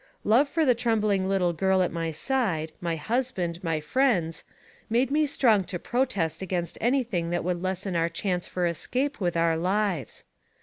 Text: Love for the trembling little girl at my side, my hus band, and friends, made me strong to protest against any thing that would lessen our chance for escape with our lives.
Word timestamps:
Love 0.23 0.49
for 0.49 0.65
the 0.65 0.73
trembling 0.73 1.29
little 1.29 1.53
girl 1.53 1.83
at 1.83 1.91
my 1.91 2.09
side, 2.09 2.71
my 2.81 2.95
hus 2.95 3.29
band, 3.29 3.59
and 3.63 3.83
friends, 3.83 4.43
made 4.89 5.11
me 5.11 5.27
strong 5.27 5.63
to 5.63 5.77
protest 5.77 6.41
against 6.41 6.75
any 6.81 7.03
thing 7.03 7.29
that 7.29 7.43
would 7.43 7.61
lessen 7.61 7.95
our 7.95 8.09
chance 8.09 8.47
for 8.47 8.65
escape 8.65 9.21
with 9.21 9.37
our 9.37 9.55
lives. 9.55 10.25